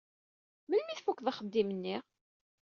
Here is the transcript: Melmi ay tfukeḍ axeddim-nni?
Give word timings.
Melmi 0.67 0.89
ay 0.91 0.97
tfukeḍ 0.97 1.27
axeddim-nni? 1.31 1.95